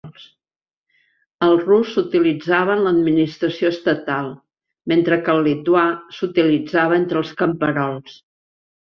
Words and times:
El 1.47 1.51
rus 1.65 1.89
s'utilitzava 1.97 2.71
en 2.75 2.79
l'administració 2.85 3.69
estatal, 3.73 4.29
mentre 4.93 5.19
que 5.27 5.35
el 5.35 5.43
lituà 5.49 5.83
s'utilitzava 6.21 6.97
entre 7.01 7.21
els 7.23 7.35
camperols. 7.43 8.17